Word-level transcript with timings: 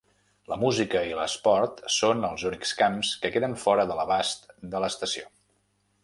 La 0.51 0.55
música 0.61 1.01
i 1.09 1.11
l'esport 1.17 1.83
són 1.95 2.25
els 2.29 2.45
únics 2.51 2.71
camps 2.79 3.11
que 3.25 3.31
queden 3.35 3.53
fora 3.65 3.85
de 3.91 3.97
l'abast 3.99 4.49
de 4.73 4.81
l'estació. 4.85 5.29